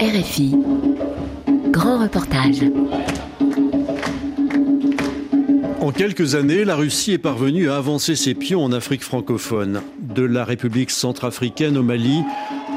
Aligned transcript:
RFI. 0.00 0.56
Grand 1.70 1.98
reportage. 1.98 2.62
En 5.80 5.92
quelques 5.92 6.34
années, 6.34 6.64
la 6.64 6.74
Russie 6.74 7.12
est 7.12 7.18
parvenue 7.18 7.68
à 7.68 7.76
avancer 7.76 8.16
ses 8.16 8.34
pions 8.34 8.64
en 8.64 8.72
Afrique 8.72 9.02
francophone. 9.02 9.82
De 10.00 10.22
la 10.22 10.44
République 10.44 10.90
centrafricaine 10.90 11.76
au 11.76 11.82
Mali, 11.82 12.22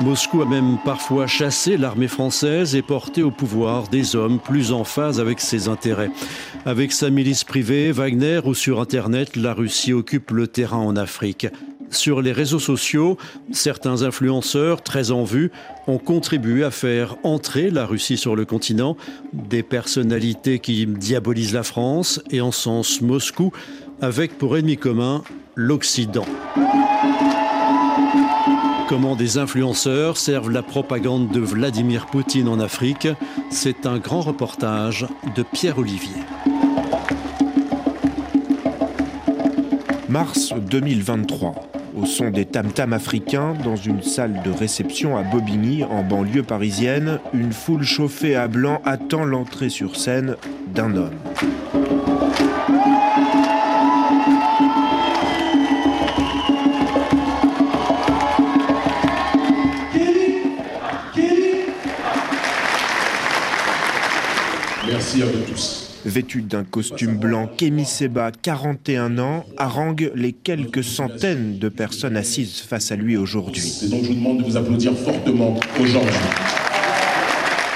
Moscou 0.02 0.42
a 0.42 0.46
même 0.46 0.78
parfois 0.84 1.28
chassé 1.28 1.78
l'armée 1.78 2.08
française 2.08 2.76
et 2.76 2.82
porté 2.82 3.24
au 3.24 3.32
pouvoir 3.32 3.88
des 3.88 4.16
hommes 4.16 4.40
plus 4.40 4.72
en 4.72 4.84
phase 4.84 5.20
avec 5.20 5.40
ses 5.40 5.68
intérêts. 5.68 6.12
Avec 6.66 6.92
sa 6.92 7.10
milice 7.10 7.44
privée, 7.44 7.92
Wagner 7.92 8.42
ou 8.44 8.54
sur 8.54 8.82
Internet, 8.82 9.36
la 9.36 9.54
Russie 9.54 9.94
occupe 9.94 10.32
le 10.32 10.48
terrain 10.48 10.78
en 10.78 10.96
Afrique. 10.96 11.48
Sur 11.94 12.24
les 12.24 12.32
réseaux 12.32 12.60
sociaux, 12.60 13.18
certains 13.52 14.02
influenceurs 14.02 14.82
très 14.82 15.12
en 15.12 15.24
vue 15.24 15.52
ont 15.88 16.00
contribué 16.00 16.64
à 16.64 16.72
faire 16.72 17.16
entrer 17.24 17.70
la 17.70 17.86
Russie 17.86 18.18
sur 18.18 18.36
le 18.36 18.46
continent, 18.46 18.98
des 19.32 19.62
personnalités 19.62 20.58
qui 20.58 20.88
diabolisent 20.88 21.54
la 21.54 21.62
France 21.62 22.20
et 22.32 22.42
encensent 22.42 23.02
Moscou, 23.02 23.52
avec 24.02 24.40
pour 24.40 24.58
ennemi 24.58 24.76
commun 24.76 25.24
l'Occident. 25.56 26.26
Comment 28.90 29.16
des 29.16 29.38
influenceurs 29.38 30.18
servent 30.18 30.52
la 30.52 30.64
propagande 30.64 31.30
de 31.30 31.40
Vladimir 31.40 32.08
Poutine 32.08 32.48
en 32.48 32.60
Afrique 32.60 33.08
C'est 33.52 33.86
un 33.86 34.00
grand 34.00 34.22
reportage 34.22 35.06
de 35.36 35.44
Pierre 35.44 35.78
Olivier. 35.78 36.18
Mars 40.10 40.54
2023 40.54 41.73
au 41.96 42.06
son 42.06 42.30
des 42.30 42.46
tam-tams 42.46 42.94
africains 42.94 43.54
dans 43.64 43.76
une 43.76 44.02
salle 44.02 44.42
de 44.44 44.52
réception 44.52 45.18
à 45.18 45.24
Bobigny, 45.24 45.84
en 45.84 46.04
banlieue 46.04 46.44
parisienne. 46.44 47.20
Une 47.34 47.54
foule 47.54 47.84
chauffée 47.84 48.36
à 48.36 48.48
blanc 48.48 48.82
attend 48.86 49.26
l'entrée 49.26 49.70
sur 49.70 49.96
scène 49.96 50.36
d'un 50.74 50.96
homme. 50.96 51.12
Merci 64.88 65.22
à 65.22 65.26
vous 65.26 65.40
tous. 65.52 65.83
Vêtu 66.06 66.42
d'un 66.42 66.66
costume 66.66 67.16
blanc, 67.16 67.50
Kémy 67.58 67.86
Seba, 67.86 68.32
41 68.32 69.20
ans, 69.20 69.46
harangue 69.58 70.12
les 70.16 70.34
quelques 70.34 70.84
centaines 70.84 71.60
de 71.60 71.70
personnes 71.70 72.18
assises 72.18 72.60
face 72.60 72.92
à 72.92 72.98
lui 72.98 73.16
aujourd'hui. 73.16 73.88
Donc 73.90 74.04
je 74.04 74.10
vous 74.10 74.16
demande 74.16 74.40
de 74.40 74.44
vous 74.44 74.58
applaudir 74.58 74.98
fortement 74.98 75.58
aujourd'hui. 75.80 76.20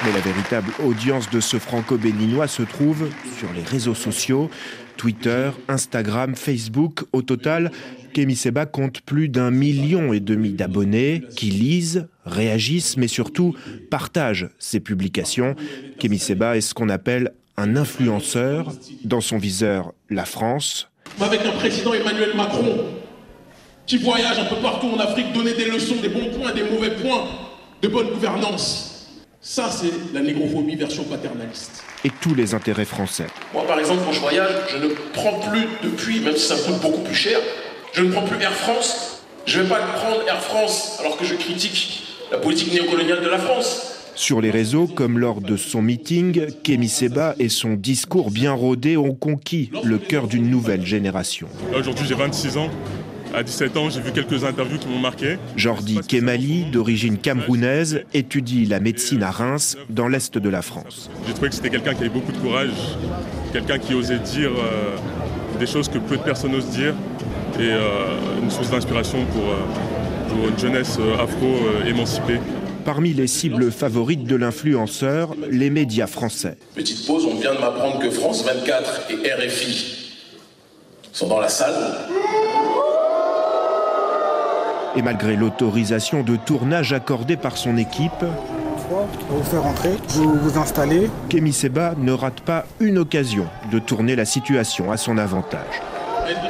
Mais 0.04 0.12
la 0.12 0.20
véritable 0.20 0.72
audience 0.84 1.30
de 1.30 1.40
ce 1.40 1.58
franco-béninois 1.58 2.48
se 2.48 2.64
trouve 2.64 3.10
sur 3.38 3.48
les 3.54 3.64
réseaux 3.64 3.96
sociaux, 3.96 4.50
Twitter, 4.98 5.52
Instagram, 5.70 6.36
Facebook. 6.36 7.06
Au 7.14 7.22
total, 7.22 7.72
Kémy 8.14 8.36
Seba 8.36 8.66
compte 8.66 9.02
plus 9.02 9.30
d'un 9.30 9.52
million 9.52 10.12
et 10.12 10.20
demi 10.20 10.52
d'abonnés 10.52 11.24
qui 11.36 11.46
lisent, 11.46 12.08
réagissent, 12.26 12.98
mais 12.98 13.08
surtout 13.08 13.56
partagent 13.90 14.50
ses 14.60 14.82
publications. 14.82 15.56
Kémy 15.98 16.20
Seba 16.20 16.58
est 16.58 16.62
ce 16.62 16.74
qu'on 16.74 16.90
appelle 16.90 17.32
un 17.58 17.76
influenceur, 17.76 18.72
dans 19.04 19.22
son 19.22 19.40
viseur 19.40 19.92
la 20.10 20.26
France. 20.26 20.90
Avec 21.20 21.42
un 21.44 21.52
président 21.52 21.94
Emmanuel 21.94 22.36
Macron 22.36 22.86
qui 23.88 23.98
voyage 23.98 24.38
un 24.38 24.46
peu 24.46 24.58
partout 24.58 24.88
en 24.96 25.00
Afrique, 25.00 25.34
donner 25.34 25.54
des 25.54 25.66
leçons, 25.66 25.96
des 26.02 26.10
bons 26.10 26.30
points, 26.38 26.54
des 26.54 26.64
mauvais 26.64 26.92
points, 26.92 27.26
de 27.82 27.88
bonne 27.88 28.10
gouvernance. 28.10 29.08
Ça, 29.42 29.72
c'est 29.72 29.92
la 30.14 30.22
négrophobie 30.22 30.76
version 30.76 31.04
paternaliste. 31.06 31.84
Et 32.04 32.10
tous 32.10 32.36
les 32.36 32.54
intérêts 32.54 32.86
français. 32.86 33.28
Moi, 33.54 33.66
par 33.66 33.80
exemple, 33.80 34.02
quand 34.06 34.12
je 34.12 34.20
voyage, 34.20 34.52
je 34.70 34.78
ne 34.78 34.90
prends 35.14 35.40
plus 35.40 35.68
depuis, 35.84 36.20
même 36.20 36.36
si 36.36 36.48
ça 36.48 36.56
coûte 36.58 36.82
beaucoup 36.82 37.02
plus 37.02 37.16
cher, 37.16 37.40
je 37.94 38.04
ne 38.04 38.12
prends 38.12 38.24
plus 38.24 38.40
Air 38.42 38.54
France. 38.54 39.24
Je 39.46 39.60
ne 39.60 39.64
vais 39.64 39.70
pas 39.70 39.80
prendre 39.80 40.28
Air 40.28 40.42
France 40.42 40.98
alors 41.00 41.18
que 41.18 41.26
je 41.26 41.36
critique 41.36 42.04
la 42.30 42.38
politique 42.38 42.74
néocoloniale 42.74 43.24
de 43.24 43.30
la 43.30 43.40
France. 43.40 43.97
Sur 44.18 44.42
les 44.42 44.50
réseaux, 44.50 44.88
comme 44.88 45.20
lors 45.20 45.42
de 45.42 45.56
son 45.56 45.84
meeting, 45.84 46.48
Kémy 46.64 46.90
Seba 46.90 47.36
et 47.38 47.50
son 47.50 47.74
discours 47.76 48.32
bien 48.32 48.52
rodé 48.52 48.98
ont 48.98 49.14
conquis 49.14 49.70
le 49.84 50.00
cœur 50.00 50.28
d'une 50.28 50.50
nouvelle 50.50 50.84
génération. 50.84 51.48
Aujourd'hui, 51.78 52.04
j'ai 52.08 52.16
26 52.16 52.58
ans. 52.58 52.70
À 53.36 53.44
17 53.44 53.78
ans, 53.78 53.92
j'ai 53.92 54.02
vu 54.02 54.12
quelques 54.12 54.44
interviews 54.44 54.80
qui 54.80 54.88
m'ont 54.88 54.98
marqué. 54.98 55.38
Jordi 55.56 56.00
Kemali, 56.00 56.66
d'origine 56.72 57.20
camerounaise, 57.20 58.06
étudie 58.16 58.66
la 58.66 58.80
médecine 58.80 59.22
à 59.22 59.30
Reims, 59.30 59.78
dans 59.88 60.08
l'est 60.08 60.36
de 60.36 60.50
la 60.50 60.64
France. 60.64 61.12
J'ai 61.28 61.34
trouvé 61.34 61.50
que 61.50 61.56
c'était 61.56 61.70
quelqu'un 61.70 61.94
qui 61.94 62.00
avait 62.00 62.10
beaucoup 62.10 62.32
de 62.32 62.40
courage, 62.40 62.72
quelqu'un 63.54 63.78
qui 63.78 63.94
osait 63.94 64.18
dire 64.18 64.50
euh, 64.50 64.98
des 65.60 65.68
choses 65.68 65.90
que 65.90 66.00
peu 66.00 66.18
de 66.18 66.24
personnes 66.24 66.56
osent 66.56 66.70
dire, 66.70 66.96
et 67.60 67.62
euh, 67.62 68.18
une 68.42 68.50
source 68.50 68.72
d'inspiration 68.72 69.24
pour, 69.26 69.44
euh, 69.44 70.30
pour, 70.30 70.50
une 70.50 70.58
jeunesse 70.58 70.98
afro-émancipée. 71.20 72.40
Parmi 72.88 73.12
les 73.12 73.28
cibles 73.28 73.70
favorites 73.70 74.24
de 74.24 74.38
l'influenceur, 74.38 75.36
les 75.52 75.70
médias 75.70 76.08
français. 76.08 76.58
Petite 76.74 77.06
pause, 77.06 77.26
on 77.26 77.36
vient 77.36 77.54
de 77.54 77.60
m'apprendre 77.60 78.00
que 78.00 78.10
France 78.10 78.46
24 78.46 79.12
et 79.12 79.34
RFI 79.34 80.14
sont 81.12 81.28
dans 81.28 81.42
la 81.42 81.50
salle. 81.50 81.76
Et 84.96 85.02
malgré 85.02 85.36
l'autorisation 85.36 86.24
de 86.24 86.38
tournage 86.38 86.94
accordée 86.94 87.36
par 87.36 87.58
son 87.58 87.76
équipe, 87.76 88.24
vous 89.28 89.44
faire 89.44 89.64
rentrer, 89.64 89.92
vous 90.08 90.36
vous 90.36 90.58
installez. 90.58 91.10
Kémy 91.28 91.52
Seba 91.52 91.94
ne 91.98 92.14
rate 92.14 92.40
pas 92.40 92.64
une 92.80 93.00
occasion 93.00 93.48
de 93.70 93.80
tourner 93.80 94.16
la 94.16 94.24
situation 94.24 94.94
à 94.94 94.96
son 94.96 95.18
avantage. 95.18 95.82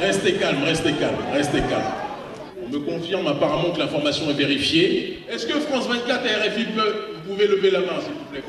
Restez 0.00 0.34
calme, 0.34 0.62
restez 0.62 0.92
calme, 0.92 1.16
restez 1.34 1.58
calme 1.62 2.07
me 2.70 2.78
confirme 2.80 3.26
apparemment 3.26 3.70
que 3.70 3.78
l'information 3.78 4.28
est 4.30 4.34
vérifiée. 4.34 5.20
Est-ce 5.30 5.46
que 5.46 5.58
France 5.60 5.86
24 5.88 6.26
et 6.26 6.48
RFI 6.48 6.64
peuvent, 6.74 7.04
vous 7.14 7.32
pouvez 7.32 7.46
lever 7.46 7.70
la 7.70 7.80
main, 7.80 8.00
s'il 8.00 8.12
vous 8.12 8.24
plaît, 8.30 8.42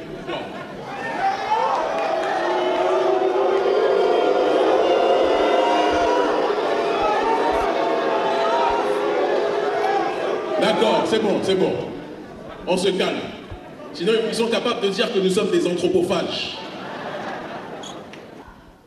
D'accord, 10.62 11.03
c'est 11.09 11.22
bon, 11.22 11.40
c'est 11.41 11.56
bon. 11.56 11.74
On 12.68 12.78
se 12.78 12.90
calme. 12.90 13.19
Sinon, 13.94 14.13
ils 14.28 14.36
sont 14.36 14.47
capables 14.47 14.81
de 14.81 14.90
dire 14.90 15.12
que 15.12 15.19
nous 15.19 15.30
sommes 15.30 15.51
des 15.51 15.66
anthropophages. 15.66 16.57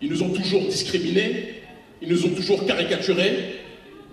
Ils 0.01 0.11
nous 0.11 0.23
ont 0.23 0.31
toujours 0.31 0.63
discriminés, 0.63 1.63
ils 2.01 2.09
nous 2.09 2.27
ont 2.27 2.31
toujours 2.31 2.67
caricaturés, 2.67 3.61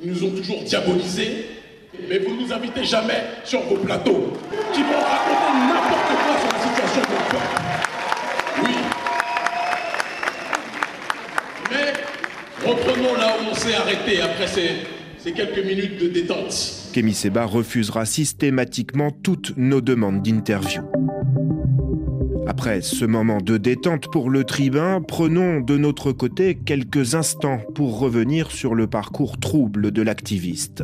ils 0.01 0.11
nous 0.11 0.23
ont 0.23 0.31
toujours 0.31 0.63
diabolisés, 0.63 1.45
mais 2.07 2.19
vous 2.19 2.35
ne 2.35 2.41
nous 2.41 2.53
invitez 2.53 2.83
jamais 2.83 3.23
sur 3.43 3.61
vos 3.63 3.77
plateaux, 3.77 4.33
qui 4.73 4.81
vont 4.81 4.99
raconter 4.99 5.53
n'importe 5.67 6.13
quoi 6.23 6.39
sur 6.39 6.49
la 6.53 6.59
situation 6.59 7.01
de 7.01 7.15
peuple. 7.31 7.59
Oui. 8.63 8.75
Mais 11.71 12.67
reprenons 12.69 13.15
là 13.15 13.35
où 13.39 13.51
on 13.51 13.55
s'est 13.55 13.73
arrêté 13.73 14.21
après 14.21 14.47
ces, 14.47 14.69
ces, 15.17 15.33
quelques 15.33 15.65
minutes 15.65 16.01
de 16.01 16.07
détente. 16.07 16.53
Kémy 16.93 17.13
Seba 17.13 17.45
refusera 17.45 18.05
systématiquement 18.05 19.11
toutes 19.11 19.53
nos 19.57 19.81
demandes 19.81 20.21
d'interview. 20.21 20.81
Après 22.49 22.81
ce 22.81 23.05
moment 23.05 23.37
de 23.37 23.57
détente 23.57 24.11
pour 24.11 24.31
le 24.31 24.43
tribun, 24.43 25.03
prenons 25.07 25.61
de 25.61 25.77
notre 25.77 26.11
côté 26.11 26.55
quelques 26.55 27.13
instants 27.13 27.59
pour 27.75 27.99
revenir 27.99 28.49
sur 28.49 28.73
le 28.73 28.87
parcours 28.87 29.39
trouble 29.39 29.91
de 29.91 30.01
l'activiste. 30.01 30.83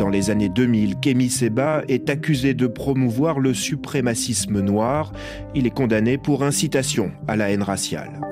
Dans 0.00 0.08
les 0.08 0.30
années 0.30 0.48
2000, 0.48 0.96
Kémy 0.98 1.30
Seba 1.30 1.84
est 1.86 2.10
accusé 2.10 2.54
de 2.54 2.66
promouvoir 2.66 3.38
le 3.38 3.54
suprémacisme 3.54 4.58
noir. 4.58 5.12
Il 5.54 5.68
est 5.68 5.70
condamné 5.70 6.18
pour 6.18 6.42
incitation 6.42 7.12
à 7.28 7.36
la 7.36 7.52
haine 7.52 7.62
raciale. 7.62 8.25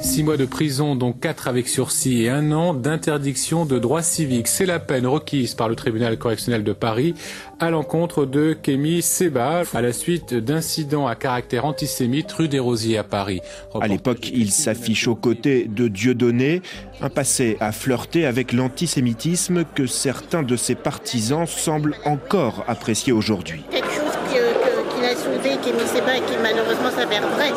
Six 0.00 0.22
mois 0.22 0.36
de 0.36 0.44
prison, 0.44 0.94
dont 0.94 1.12
quatre 1.12 1.48
avec 1.48 1.66
sursis 1.66 2.22
et 2.22 2.30
un 2.30 2.52
an 2.52 2.72
d'interdiction 2.72 3.66
de 3.66 3.78
droits 3.78 4.02
civiques. 4.02 4.46
C'est 4.46 4.64
la 4.64 4.78
peine 4.78 5.06
requise 5.06 5.54
par 5.54 5.68
le 5.68 5.74
tribunal 5.74 6.16
correctionnel 6.18 6.62
de 6.62 6.72
Paris 6.72 7.14
à 7.58 7.70
l'encontre 7.70 8.24
de 8.24 8.52
Kémy 8.52 9.02
Seba 9.02 9.62
à 9.74 9.82
la 9.82 9.92
suite 9.92 10.34
d'incidents 10.34 11.08
à 11.08 11.16
caractère 11.16 11.64
antisémite 11.64 12.30
rue 12.30 12.48
des 12.48 12.60
Rosiers 12.60 12.98
à 12.98 13.04
Paris. 13.04 13.40
À 13.80 13.88
l'époque, 13.88 14.30
il 14.32 14.52
s'affiche 14.52 15.08
aux 15.08 15.16
côtés 15.16 15.64
de 15.64 15.88
Dieudonné, 15.88 16.62
un 17.00 17.10
passé 17.10 17.56
à 17.58 17.72
flirter 17.72 18.24
avec 18.24 18.52
l'antisémitisme 18.52 19.64
que 19.74 19.86
certains 19.86 20.44
de 20.44 20.56
ses 20.56 20.76
partisans 20.76 21.46
semblent 21.46 21.96
encore 22.04 22.64
apprécier 22.68 23.12
aujourd'hui. 23.12 23.62
Quelque 23.70 23.90
chose 23.90 24.16
qu'il 24.30 25.04
a 25.04 25.16
soulevé 25.16 25.56
Kémy 25.62 25.86
Seba 25.86 26.16
et 26.16 26.20
qui 26.20 26.36
malheureusement 26.40 26.90
s'avère 26.90 27.26
vrai, 27.28 27.50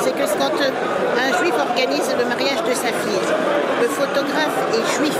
c'est 0.00 0.12
que 0.12 0.38
quand 0.38 0.56
juif 0.56 1.03
organise 1.84 2.14
le 2.18 2.24
mariage 2.24 2.62
de 2.66 2.74
sa 2.74 2.88
fille, 2.88 3.28
le 3.82 3.88
photographe 3.88 4.56
est 4.72 4.98
juif. 4.98 5.16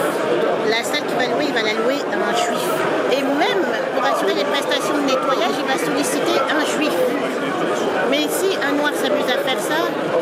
La 0.70 0.82
salle 0.82 1.06
qu'il 1.06 1.16
va 1.16 1.26
louer, 1.26 1.44
il 1.49 1.52
va 1.52 1.62
la 1.62 1.75
louer 1.75 2.00
à 2.11 2.16
un 2.16 2.34
juif. 2.34 2.69
Et 3.12 3.22
même 3.22 3.64
pour 3.94 4.05
assurer 4.05 4.34
les 4.34 4.44
prestations 4.44 4.96
de 4.96 5.06
nettoyage, 5.06 5.55
il 5.58 5.66
va 5.66 5.78
solliciter 5.78 6.40
un 6.50 6.64
juif. 6.76 6.93
Mais 8.11 8.26
si 8.31 8.56
un 8.66 8.76
noir 8.76 8.93
s'amuse 8.94 9.25
à 9.25 9.38
faire 9.38 9.61
ça, 9.61 9.76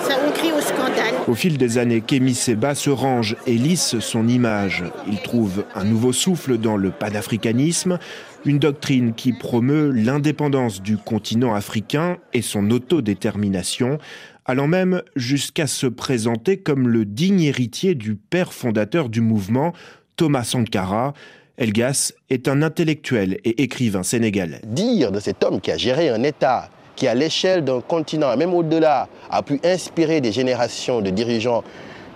ça 0.09 0.15
on 0.27 0.33
crie 0.33 0.53
au 0.53 0.61
scandale. 0.61 1.15
Au 1.29 1.35
fil 1.35 1.59
des 1.59 1.79
années, 1.79 2.01
Kémy 2.01 2.35
Seba 2.35 2.75
se 2.75 2.91
range 2.91 3.37
et 3.47 3.55
lisse 3.55 3.99
son 4.01 4.27
image. 4.27 4.85
Il 5.07 5.21
trouve 5.21 5.65
un 5.75 5.85
nouveau 5.85 6.13
souffle 6.13 6.59
dans 6.59 6.77
le 6.77 6.91
panafricanisme, 6.91 7.99
une 8.45 8.59
doctrine 8.59 9.15
qui 9.15 9.33
promeut 9.33 9.91
l'indépendance 9.91 10.83
du 10.83 10.97
continent 10.97 11.55
africain 11.55 12.17
et 12.33 12.43
son 12.43 12.71
autodétermination, 12.71 13.99
allant 14.45 14.67
même 14.67 15.03
jusqu'à 15.17 15.67
se 15.67 15.87
présenter 15.87 16.59
comme 16.59 16.89
le 16.89 17.05
digne 17.05 17.43
héritier 17.43 17.95
du 17.95 18.17
père 18.17 18.53
fondateur 18.53 19.09
du 19.09 19.21
mouvement, 19.21 19.73
Thomas 20.17 20.45
Sankara. 20.45 21.15
Elgas 21.59 22.13
est 22.31 22.49
un 22.49 22.63
intellectuel 22.63 23.39
et 23.45 23.63
écrivain 23.63 24.03
sénégalais. 24.03 24.61
Dire 24.65 25.13
de 25.13 25.21
cet 25.21 25.45
homme 25.45 25.61
qui 25.61 25.71
a 25.71 25.77
géré 25.77 26.09
un 26.09 26.23
État 26.23 26.71
qui, 26.97 27.07
à 27.07 27.15
l'échelle 27.15 27.65
d'un 27.65 27.81
continent, 27.81 28.37
même 28.37 28.55
au-delà, 28.55 29.09
a 29.31 29.43
pu 29.43 29.61
inspirer 29.65 30.21
des 30.21 30.33
générations 30.33 31.01
de 31.01 31.11
dirigeants 31.11 31.63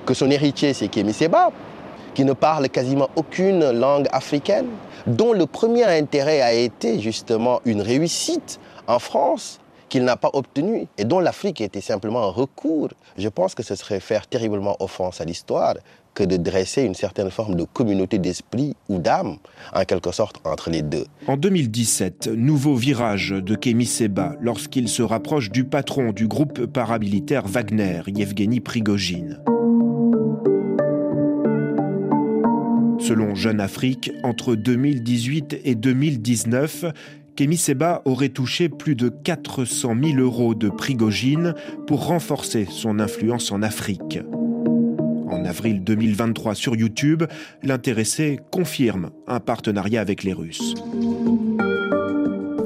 que 0.04 0.14
son 0.14 0.30
héritier, 0.30 0.72
c'est 0.72 0.88
Kémy 0.88 1.12
Seba, 1.12 1.50
qui 2.14 2.24
ne 2.24 2.32
parle 2.32 2.68
quasiment 2.68 3.10
aucune 3.16 3.70
langue 3.72 4.06
africaine, 4.12 4.68
dont 5.06 5.32
le 5.32 5.46
premier 5.46 5.84
intérêt 5.84 6.40
a 6.40 6.52
été 6.52 7.00
justement 7.00 7.60
une 7.64 7.82
réussite 7.82 8.58
en 8.86 8.98
France 8.98 9.58
qu'il 9.96 10.04
n'a 10.04 10.18
pas 10.18 10.28
obtenue 10.34 10.88
et 10.98 11.06
dont 11.06 11.20
l'Afrique 11.20 11.62
était 11.62 11.80
simplement 11.80 12.22
un 12.22 12.30
recours. 12.30 12.90
Je 13.16 13.30
pense 13.30 13.54
que 13.54 13.62
ce 13.62 13.74
serait 13.74 13.98
faire 13.98 14.26
terriblement 14.26 14.76
offense 14.78 15.22
à 15.22 15.24
l'histoire 15.24 15.76
que 16.12 16.22
de 16.22 16.36
dresser 16.36 16.82
une 16.82 16.94
certaine 16.94 17.30
forme 17.30 17.54
de 17.54 17.64
communauté 17.64 18.18
d'esprit 18.18 18.74
ou 18.90 18.98
d'âme, 18.98 19.38
en 19.74 19.84
quelque 19.86 20.12
sorte, 20.12 20.36
entre 20.44 20.68
les 20.68 20.82
deux. 20.82 21.06
En 21.28 21.38
2017, 21.38 22.28
nouveau 22.28 22.74
virage 22.74 23.30
de 23.30 23.54
Kémy 23.54 23.86
Seba 23.86 24.34
lorsqu'il 24.38 24.90
se 24.90 25.02
rapproche 25.02 25.50
du 25.50 25.64
patron 25.64 26.12
du 26.12 26.28
groupe 26.28 26.66
paramilitaire 26.66 27.46
Wagner, 27.46 28.02
Yevgeny 28.06 28.60
Prigogine. 28.60 29.40
Selon 33.06 33.36
Jeune 33.36 33.60
Afrique, 33.60 34.10
entre 34.24 34.56
2018 34.56 35.60
et 35.64 35.76
2019, 35.76 36.86
Kémy 37.36 37.56
Seba 37.56 38.02
aurait 38.04 38.30
touché 38.30 38.68
plus 38.68 38.94
de 38.94 39.08
400 39.08 39.94
000 40.02 40.18
euros 40.18 40.54
de 40.54 40.68
Prigogine 40.68 41.54
pour 41.86 42.06
renforcer 42.06 42.66
son 42.70 42.98
influence 42.98 43.52
en 43.52 43.62
Afrique 43.62 44.18
avril 45.46 45.82
2023 45.82 46.54
sur 46.54 46.76
YouTube, 46.76 47.24
l'intéressé 47.62 48.40
confirme 48.50 49.10
un 49.26 49.40
partenariat 49.40 50.00
avec 50.00 50.22
les 50.22 50.32
Russes. 50.32 50.74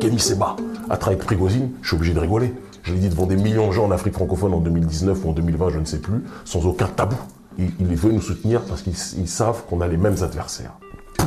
Kémy 0.01 0.19
Seba 0.19 0.57
a 0.89 0.97
travaillé 0.97 1.21
avec 1.21 1.27
Prigozhin, 1.27 1.69
je 1.83 1.89
suis 1.89 1.97
obligé 1.97 2.15
de 2.15 2.19
rigoler. 2.19 2.53
Je 2.83 2.95
l'ai 2.95 3.01
dit 3.01 3.11
devant 3.11 3.27
des 3.27 3.37
millions 3.37 3.69
de 3.69 3.73
gens 3.73 3.85
en 3.85 3.91
Afrique 3.91 4.15
francophone 4.15 4.55
en 4.55 4.61
2019 4.61 5.25
ou 5.25 5.29
en 5.29 5.33
2020, 5.33 5.71
je 5.71 5.79
ne 5.79 5.85
sais 5.85 6.01
plus, 6.01 6.23
sans 6.45 6.67
aucun 6.67 6.87
tabou. 6.87 7.17
Il, 7.59 7.71
il 7.79 7.95
veut 7.95 8.11
nous 8.11 8.23
soutenir 8.23 8.63
parce 8.63 8.83
qu'ils 8.83 9.29
savent 9.29 9.65
qu'on 9.67 9.83
a 9.83 9.87
les 9.87 9.99
mêmes 9.99 10.23
adversaires. 10.23 10.73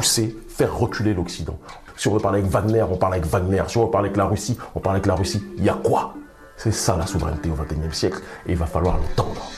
Pousser, 0.03 0.35
faire 0.49 0.77
reculer 0.77 1.13
l'Occident. 1.13 1.57
Si 1.95 2.09
on 2.09 2.13
veut 2.13 2.19
parler 2.19 2.39
avec 2.39 2.51
Wagner, 2.51 2.83
on 2.91 2.97
parle 2.97 3.13
avec 3.13 3.25
Wagner. 3.25 3.63
Si 3.69 3.77
on 3.77 3.85
veut 3.85 3.89
parler 3.89 4.07
avec 4.07 4.17
la 4.17 4.25
Russie, 4.25 4.57
on 4.75 4.81
parle 4.81 4.97
avec 4.97 5.05
la 5.05 5.15
Russie. 5.15 5.41
Il 5.57 5.63
y 5.63 5.69
a 5.69 5.79
quoi? 5.81 6.13
C'est 6.57 6.73
ça 6.73 6.97
la 6.97 7.07
souveraineté 7.07 7.49
au 7.49 7.53
XXIe 7.53 7.97
siècle 7.97 8.17
et 8.45 8.51
il 8.51 8.57
va 8.57 8.65
falloir 8.65 8.97
l'entendre. 8.97 9.49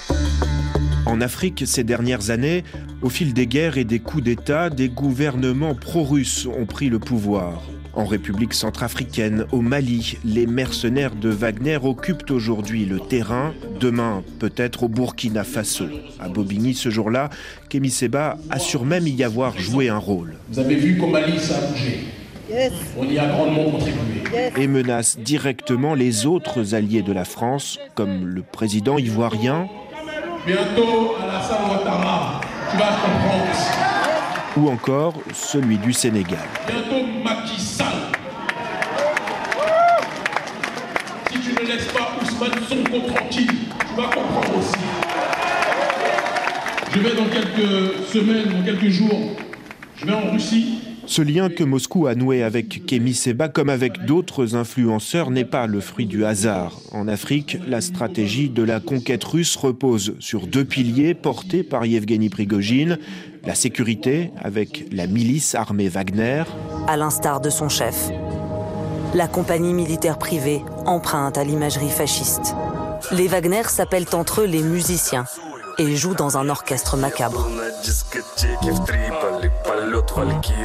En 1.07 1.19
Afrique, 1.19 1.63
ces 1.65 1.83
dernières 1.83 2.29
années, 2.29 2.63
au 3.01 3.09
fil 3.09 3.33
des 3.33 3.47
guerres 3.47 3.79
et 3.79 3.85
des 3.85 3.97
coups 3.97 4.21
d'État, 4.21 4.69
des 4.69 4.87
gouvernements 4.87 5.73
pro-russes 5.73 6.45
ont 6.45 6.67
pris 6.67 6.89
le 6.89 6.99
pouvoir. 6.99 7.63
En 7.95 8.03
République 8.03 8.53
centrafricaine, 8.53 9.45
au 9.53 9.61
Mali, 9.61 10.17
les 10.25 10.47
mercenaires 10.47 11.15
de 11.15 11.29
Wagner 11.29 11.79
occupent 11.81 12.29
aujourd'hui 12.29 12.85
le 12.85 12.99
terrain, 12.99 13.53
demain 13.79 14.21
peut-être 14.39 14.83
au 14.83 14.89
Burkina 14.89 15.45
Faso. 15.45 15.85
À 16.19 16.27
Bobigny 16.27 16.73
ce 16.73 16.89
jour-là, 16.89 17.29
Kémy 17.69 17.89
Seba 17.89 18.37
assure 18.49 18.83
même 18.83 19.07
y 19.07 19.23
avoir 19.23 19.57
joué 19.57 19.87
un 19.87 19.97
rôle. 19.97 20.35
Vous 20.49 20.59
avez 20.59 20.75
vu 20.75 20.97
qu'au 20.97 21.07
Mali 21.07 21.39
ça 21.39 21.57
a 21.57 21.61
bougé. 21.61 21.99
On 22.97 23.05
y 23.05 23.17
a 23.17 23.27
grandement 23.27 23.71
contribué. 23.71 24.23
Et 24.57 24.67
menace 24.67 25.17
directement 25.17 25.95
les 25.95 26.25
autres 26.25 26.75
alliés 26.75 27.01
de 27.01 27.13
la 27.13 27.25
France, 27.25 27.79
comme 27.95 28.27
le 28.27 28.43
président 28.43 28.97
ivoirien 28.97 29.67
Bientôt, 30.45 31.15
Alassane 31.23 31.71
Ouattara, 31.71 32.41
tu 32.69 32.77
vas 32.77 32.83
comprendre. 33.01 33.45
Ou 34.57 34.69
encore 34.69 35.15
celui 35.33 35.77
du 35.79 35.91
Sénégal. 35.91 36.37
Bientôt 36.67 37.04
Macky. 37.25 37.59
Si 37.59 37.79
tu 41.39 41.53
ne 41.53 41.67
laisses 41.67 41.87
pas 41.87 42.11
Ousmane 42.21 42.51
Sonko 42.69 42.99
tranquille, 43.11 43.47
tu 43.47 43.95
vas 43.99 44.09
comprendre 44.09 44.57
aussi. 44.59 44.85
Je 46.93 46.99
vais 46.99 47.15
dans 47.15 47.25
quelques 47.25 48.05
semaines, 48.13 48.53
dans 48.53 48.63
quelques 48.63 48.89
jours, 48.91 49.31
je 49.97 50.05
vais 50.05 50.13
en 50.13 50.29
Russie 50.33 50.81
ce 51.07 51.21
lien 51.21 51.49
que 51.49 51.63
Moscou 51.63 52.07
a 52.07 52.15
noué 52.15 52.43
avec 52.43 52.85
Kémy 52.85 53.13
Seba, 53.13 53.49
comme 53.49 53.69
avec 53.69 54.05
d'autres 54.05 54.55
influenceurs, 54.55 55.31
n'est 55.31 55.45
pas 55.45 55.67
le 55.67 55.79
fruit 55.79 56.05
du 56.05 56.25
hasard. 56.25 56.79
En 56.91 57.07
Afrique, 57.07 57.57
la 57.67 57.81
stratégie 57.81 58.49
de 58.49 58.63
la 58.63 58.79
conquête 58.79 59.23
russe 59.23 59.55
repose 59.55 60.15
sur 60.19 60.47
deux 60.47 60.65
piliers 60.65 61.13
portés 61.13 61.63
par 61.63 61.85
Yevgeny 61.85 62.29
Prigogine 62.29 62.97
la 63.45 63.55
sécurité, 63.55 64.31
avec 64.41 64.85
la 64.91 65.07
milice 65.07 65.55
armée 65.55 65.87
Wagner. 65.87 66.43
À 66.87 66.97
l'instar 66.97 67.39
de 67.39 67.49
son 67.49 67.69
chef, 67.69 68.09
la 69.13 69.27
compagnie 69.27 69.73
militaire 69.73 70.17
privée 70.17 70.61
emprunte 70.85 71.37
à 71.37 71.43
l'imagerie 71.43 71.89
fasciste. 71.89 72.55
Les 73.11 73.27
Wagner 73.27 73.63
s'appellent 73.67 74.07
entre 74.13 74.41
eux 74.41 74.45
les 74.45 74.63
musiciens 74.63 75.25
et 75.77 75.95
jouent 75.95 76.15
dans 76.15 76.37
un 76.37 76.49
orchestre 76.49 76.97
macabre. 76.97 77.47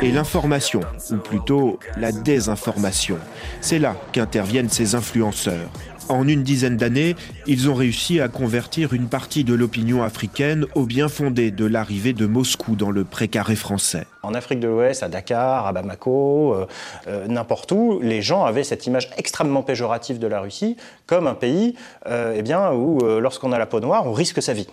Et 0.03 0.13
l'information, 0.13 0.81
ou 1.11 1.17
plutôt 1.17 1.79
la 1.97 2.13
désinformation, 2.13 3.19
c'est 3.61 3.79
là 3.79 3.97
qu'interviennent 4.13 4.69
ces 4.71 4.95
influenceurs. 4.95 5.69
En 6.11 6.27
une 6.27 6.43
dizaine 6.43 6.77
d'années, 6.77 7.15
ils 7.47 7.71
ont 7.71 7.75
réussi 7.75 8.21
à 8.21 8.27
convertir 8.27 8.95
une 8.95 9.07
partie 9.07 9.45
de 9.45 9.55
l'opinion 9.55 10.03
africaine 10.03 10.67
au 10.75 10.85
bien 10.85 11.09
fondé 11.09 11.53
de 11.53 11.65
l'arrivée 11.65 12.13
de 12.13 12.27
Moscou 12.27 12.75
dans 12.75 12.91
le 12.91 13.05
précaré 13.05 13.55
français. 13.55 14.09
En 14.25 14.35
Afrique 14.35 14.59
de 14.59 14.67
l'Ouest, 14.67 15.05
à 15.05 15.09
Dakar, 15.09 15.69
à 15.69 15.73
Bamako, 15.73 16.55
euh, 16.55 16.67
euh, 17.07 17.29
n'importe 17.29 17.71
où, 17.71 18.01
les 18.03 18.23
gens 18.23 18.45
avaient 18.45 18.65
cette 18.65 18.89
image 18.89 19.09
extrêmement 19.19 19.63
péjorative 19.63 20.19
de 20.19 20.27
la 20.27 20.41
Russie 20.41 20.77
comme 21.07 21.29
un 21.29 21.35
pays 21.35 21.77
euh, 22.07 22.35
eh 22.37 22.43
bien, 22.43 22.73
où, 22.73 22.99
lorsqu'on 23.21 23.53
a 23.53 23.59
la 23.59 23.67
peau 23.67 23.79
noire, 23.79 24.05
on 24.07 24.13
risque 24.13 24.43
sa 24.43 24.53
vie. 24.53 24.67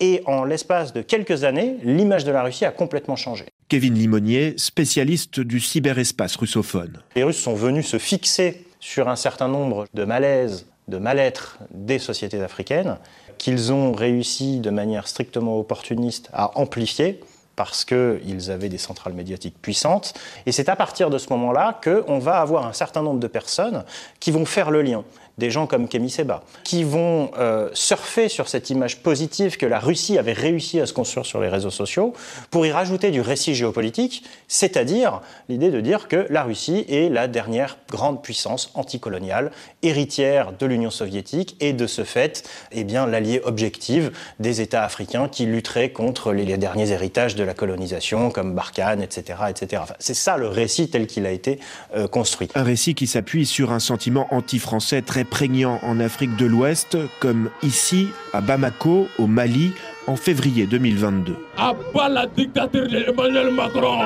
Et 0.00 0.22
en 0.26 0.44
l'espace 0.44 0.92
de 0.92 1.00
quelques 1.00 1.44
années, 1.44 1.78
l'image 1.84 2.24
de 2.24 2.32
la 2.32 2.42
Russie 2.42 2.66
a 2.66 2.70
complètement 2.70 3.16
changé. 3.16 3.46
Kevin 3.72 3.94
Limonier, 3.94 4.52
spécialiste 4.58 5.40
du 5.40 5.58
cyberespace 5.58 6.36
russophone. 6.36 6.98
Les 7.16 7.24
Russes 7.24 7.38
sont 7.38 7.54
venus 7.54 7.86
se 7.86 7.96
fixer 7.96 8.66
sur 8.80 9.08
un 9.08 9.16
certain 9.16 9.48
nombre 9.48 9.86
de 9.94 10.04
malaises 10.04 10.66
de 10.88 10.98
mal-être 10.98 11.56
des 11.70 11.98
sociétés 11.98 12.42
africaines 12.42 12.98
qu'ils 13.38 13.72
ont 13.72 13.92
réussi 13.92 14.60
de 14.60 14.68
manière 14.68 15.08
strictement 15.08 15.58
opportuniste 15.58 16.28
à 16.34 16.58
amplifier 16.58 17.20
parce 17.56 17.86
qu'ils 17.86 18.50
avaient 18.50 18.68
des 18.68 18.76
centrales 18.76 19.14
médiatiques 19.14 19.56
puissantes. 19.62 20.12
Et 20.44 20.52
c'est 20.52 20.68
à 20.68 20.76
partir 20.76 21.08
de 21.08 21.16
ce 21.16 21.30
moment-là 21.30 21.80
qu'on 21.82 22.18
va 22.18 22.40
avoir 22.42 22.66
un 22.66 22.74
certain 22.74 23.02
nombre 23.02 23.20
de 23.20 23.26
personnes 23.26 23.84
qui 24.20 24.32
vont 24.32 24.44
faire 24.44 24.70
le 24.70 24.82
lien 24.82 25.02
des 25.38 25.50
gens 25.50 25.66
comme 25.66 25.88
Kémy 25.88 26.10
Seba, 26.10 26.42
qui 26.64 26.84
vont 26.84 27.30
euh, 27.38 27.70
surfer 27.72 28.28
sur 28.28 28.48
cette 28.48 28.70
image 28.70 29.02
positive 29.02 29.56
que 29.56 29.66
la 29.66 29.78
Russie 29.78 30.18
avait 30.18 30.32
réussi 30.32 30.80
à 30.80 30.86
se 30.86 30.92
construire 30.92 31.26
sur 31.26 31.40
les 31.40 31.48
réseaux 31.48 31.70
sociaux 31.70 32.12
pour 32.50 32.66
y 32.66 32.72
rajouter 32.72 33.10
du 33.10 33.20
récit 33.20 33.54
géopolitique, 33.54 34.24
c'est-à-dire 34.48 35.20
l'idée 35.48 35.70
de 35.70 35.80
dire 35.80 36.08
que 36.08 36.26
la 36.30 36.42
Russie 36.42 36.84
est 36.88 37.08
la 37.08 37.28
dernière 37.28 37.78
grande 37.90 38.22
puissance 38.22 38.70
anticoloniale, 38.74 39.50
héritière 39.82 40.52
de 40.52 40.66
l'Union 40.66 40.90
soviétique 40.90 41.56
et 41.60 41.72
de 41.72 41.86
ce 41.86 42.04
fait, 42.04 42.48
eh 42.70 42.84
bien, 42.84 43.06
l'allié 43.06 43.40
objectif 43.44 44.10
des 44.38 44.60
États 44.60 44.84
africains 44.84 45.28
qui 45.28 45.46
lutteraient 45.46 45.90
contre 45.90 46.32
les, 46.32 46.52
derniers 46.56 46.90
héritages 46.90 47.34
de 47.34 47.44
la 47.44 47.54
colonisation 47.54 48.30
comme 48.30 48.54
Barkhane, 48.54 49.02
etc. 49.02 49.38
etc. 49.48 49.82
c'est 49.98 50.14
ça 50.14 50.36
le 50.36 50.48
récit 50.48 50.90
tel 50.90 51.06
qu'il 51.06 51.24
a 51.26 51.30
été 51.30 51.58
euh, 51.96 52.06
construit. 52.06 52.48
Un 52.54 52.62
récit 52.62 52.94
qui 52.94 53.06
s'appuie 53.06 53.46
sur 53.46 53.72
un 53.72 53.80
sentiment 53.80 54.26
anti-français 54.30 55.02
très 55.02 55.21
prégnant 55.24 55.78
en 55.82 56.00
Afrique 56.00 56.36
de 56.36 56.46
l'Ouest, 56.46 56.96
comme 57.20 57.50
ici, 57.62 58.08
à 58.32 58.40
Bamako, 58.40 59.08
au 59.18 59.26
Mali, 59.26 59.72
en 60.06 60.16
février 60.16 60.66
2022. 60.66 61.36
À 61.58 61.74
bas 61.94 62.08
la 62.08 62.26
dictature 62.26 62.86
d'Emmanuel 62.88 63.52
Macron. 63.52 64.00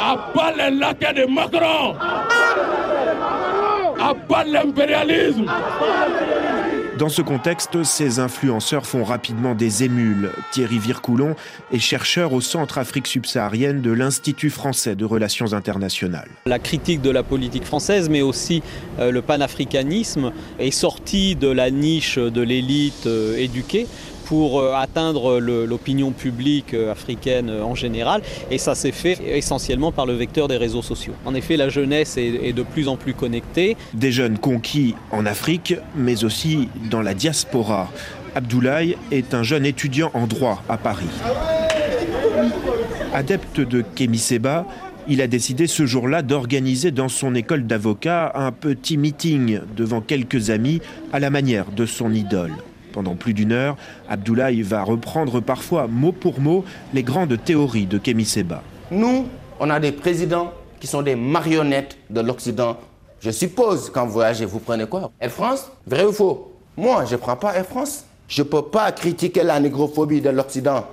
À 0.00 0.16
bas 0.34 0.52
les 0.56 0.76
laquais 0.76 1.12
de 1.14 1.26
Macron. 1.26 1.94
À 4.02 4.14
pas 4.14 4.44
l'impérialisme 4.44 5.46
dans 7.00 7.08
ce 7.08 7.22
contexte, 7.22 7.82
ces 7.82 8.18
influenceurs 8.18 8.84
font 8.84 9.04
rapidement 9.04 9.54
des 9.54 9.84
émules. 9.84 10.32
Thierry 10.52 10.78
Vircoulon 10.78 11.34
est 11.72 11.78
chercheur 11.78 12.34
au 12.34 12.42
Centre 12.42 12.76
Afrique 12.76 13.06
subsaharienne 13.06 13.80
de 13.80 13.90
l'Institut 13.90 14.50
français 14.50 14.96
de 14.96 15.06
relations 15.06 15.54
internationales. 15.54 16.28
La 16.44 16.58
critique 16.58 17.00
de 17.00 17.08
la 17.08 17.22
politique 17.22 17.64
française, 17.64 18.10
mais 18.10 18.20
aussi 18.20 18.62
euh, 18.98 19.10
le 19.12 19.22
panafricanisme, 19.22 20.30
est 20.58 20.70
sorti 20.70 21.36
de 21.36 21.48
la 21.48 21.70
niche 21.70 22.18
de 22.18 22.42
l'élite 22.42 23.06
euh, 23.06 23.34
éduquée 23.38 23.86
pour 24.30 24.60
euh, 24.60 24.74
atteindre 24.76 25.40
l'opinion 25.40 26.12
publique 26.12 26.72
euh, 26.72 26.92
africaine 26.92 27.50
euh, 27.50 27.64
en 27.64 27.74
général. 27.74 28.22
Et 28.52 28.58
ça 28.58 28.76
s'est 28.76 28.92
fait 28.92 29.18
essentiellement 29.26 29.90
par 29.90 30.06
le 30.06 30.12
vecteur 30.12 30.46
des 30.46 30.56
réseaux 30.56 30.82
sociaux. 30.82 31.14
En 31.26 31.34
effet, 31.34 31.56
la 31.56 31.68
jeunesse 31.68 32.16
est 32.16 32.52
de 32.52 32.62
plus 32.62 32.86
en 32.86 32.96
plus 32.96 33.12
connectée. 33.12 33.76
Des 33.92 34.12
jeunes 34.12 34.38
conquis 34.38 34.94
en 35.10 35.26
Afrique, 35.26 35.74
mais 35.96 36.22
aussi 36.22 36.68
dans 36.92 37.02
la 37.02 37.14
diaspora. 37.14 37.90
Abdoulaye 38.36 38.96
est 39.10 39.34
un 39.34 39.42
jeune 39.42 39.66
étudiant 39.66 40.12
en 40.14 40.28
droit 40.28 40.62
à 40.68 40.76
Paris. 40.76 41.10
Adepte 43.12 43.58
de 43.58 43.82
Kémy 43.96 44.18
Seba, 44.18 44.64
il 45.08 45.20
a 45.22 45.26
décidé 45.26 45.66
ce 45.66 45.86
jour-là 45.86 46.22
d'organiser 46.22 46.92
dans 46.92 47.08
son 47.08 47.34
école 47.34 47.66
d'avocat 47.66 48.30
un 48.36 48.52
petit 48.52 48.96
meeting 48.96 49.58
devant 49.76 50.00
quelques 50.00 50.50
amis 50.50 50.80
à 51.12 51.18
la 51.18 51.30
manière 51.30 51.72
de 51.72 51.84
son 51.84 52.14
idole. 52.14 52.52
Pendant 52.92 53.14
plus 53.14 53.34
d'une 53.34 53.52
heure, 53.52 53.76
Abdoulaye 54.08 54.62
va 54.62 54.82
reprendre 54.82 55.40
parfois 55.40 55.86
mot 55.86 56.12
pour 56.12 56.40
mot 56.40 56.64
les 56.92 57.02
grandes 57.02 57.42
théories 57.42 57.86
de 57.86 57.98
Kémy 57.98 58.24
Seba. 58.24 58.62
Nous, 58.90 59.26
on 59.58 59.70
a 59.70 59.78
des 59.78 59.92
présidents 59.92 60.52
qui 60.80 60.86
sont 60.86 61.02
des 61.02 61.14
marionnettes 61.14 61.96
de 62.08 62.20
l'Occident. 62.20 62.76
Je 63.20 63.30
suppose, 63.30 63.90
quand 63.90 64.06
vous 64.06 64.12
voyagez, 64.12 64.44
vous 64.46 64.60
prenez 64.60 64.86
quoi? 64.86 65.10
Air 65.20 65.30
France? 65.30 65.70
Vrai 65.86 66.04
ou 66.04 66.12
faux? 66.12 66.52
Moi, 66.76 67.04
je 67.04 67.12
ne 67.12 67.20
prends 67.20 67.36
pas 67.36 67.54
Air 67.54 67.66
France. 67.66 68.04
Je 68.28 68.42
ne 68.42 68.46
peux 68.48 68.62
pas 68.62 68.90
critiquer 68.92 69.42
la 69.42 69.60
négrophobie 69.60 70.20
de 70.20 70.30
l'Occident 70.30 70.86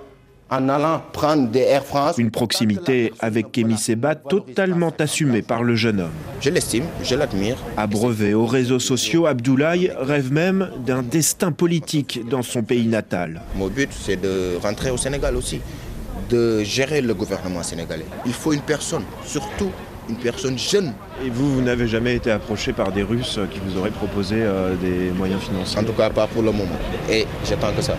en 0.49 0.69
allant 0.69 1.01
prendre 1.13 1.49
des 1.49 1.61
Air 1.61 1.85
France. 1.85 2.17
Une 2.17 2.31
proximité 2.31 3.13
avec 3.19 3.51
Kémy 3.51 3.77
Seba 3.77 4.15
totalement 4.15 4.93
assumée 4.99 5.41
par 5.41 5.63
le 5.63 5.75
jeune 5.75 5.99
homme. 5.99 6.11
Je 6.41 6.49
l'estime, 6.49 6.85
je 7.03 7.15
l'admire. 7.15 7.57
Abreuvé 7.75 8.33
aux 8.33 8.45
réseaux 8.45 8.79
sociaux, 8.79 9.25
Abdoulaye 9.25 9.91
rêve 9.99 10.31
même 10.31 10.69
d'un 10.85 11.03
destin 11.03 11.51
politique 11.51 12.21
dans 12.29 12.41
son 12.43 12.63
pays 12.63 12.87
natal. 12.87 13.41
Mon 13.55 13.67
but, 13.67 13.89
c'est 13.91 14.19
de 14.21 14.57
rentrer 14.61 14.91
au 14.91 14.97
Sénégal 14.97 15.35
aussi, 15.35 15.59
de 16.29 16.63
gérer 16.63 17.01
le 17.01 17.13
gouvernement 17.13 17.63
sénégalais. 17.63 18.05
Il 18.25 18.33
faut 18.33 18.53
une 18.53 18.61
personne, 18.61 19.03
surtout 19.25 19.71
une 20.09 20.15
personne 20.15 20.57
jeune. 20.57 20.93
Et 21.25 21.29
vous, 21.29 21.55
vous 21.55 21.61
n'avez 21.61 21.87
jamais 21.87 22.15
été 22.15 22.31
approché 22.31 22.71
par 22.71 22.91
des 22.91 23.03
Russes 23.03 23.39
qui 23.51 23.59
vous 23.59 23.77
auraient 23.77 23.91
proposé 23.91 24.35
euh, 24.37 24.75
des 24.75 25.11
moyens 25.11 25.41
financiers? 25.41 25.79
En 25.79 25.83
tout 25.83 25.93
cas, 25.93 26.09
pas 26.09 26.27
pour 26.27 26.41
le 26.41 26.51
moment. 26.51 26.77
Et 27.09 27.25
j'attends 27.45 27.73
que 27.73 27.81
ça 27.81 27.97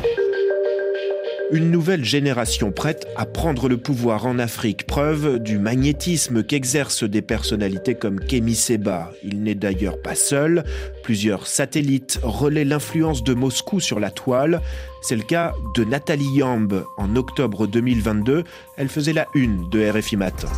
une 1.50 1.70
nouvelle 1.70 2.04
génération 2.04 2.72
prête 2.72 3.06
à 3.16 3.24
prendre 3.24 3.68
le 3.68 3.78
pouvoir 3.78 4.26
en 4.26 4.38
Afrique, 4.38 4.86
preuve 4.86 5.38
du 5.38 5.58
magnétisme 5.58 6.42
qu'exercent 6.42 7.04
des 7.04 7.22
personnalités 7.22 7.94
comme 7.94 8.20
Kémy 8.20 8.54
Seba. 8.54 9.12
Il 9.24 9.42
n'est 9.42 9.54
d'ailleurs 9.54 10.00
pas 10.00 10.14
seul. 10.14 10.64
Plusieurs 11.02 11.46
satellites 11.46 12.20
relaient 12.22 12.64
l'influence 12.64 13.24
de 13.24 13.34
Moscou 13.34 13.80
sur 13.80 14.00
la 14.00 14.10
toile. 14.10 14.60
C'est 15.02 15.16
le 15.16 15.22
cas 15.22 15.54
de 15.74 15.84
Nathalie 15.84 16.36
Yamb. 16.36 16.84
En 16.98 17.16
octobre 17.16 17.66
2022, 17.66 18.44
elle 18.76 18.88
faisait 18.88 19.12
la 19.12 19.26
une 19.34 19.68
de 19.70 19.88
RFI 19.90 20.16
Matin. 20.16 20.48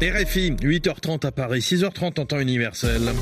RFI, 0.00 0.52
8h30 0.52 1.26
à 1.26 1.32
Paris, 1.32 1.60
6h30 1.60 2.20
en 2.20 2.26
temps 2.26 2.38
universel. 2.38 3.12